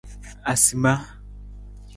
Asimaa. 0.51 1.01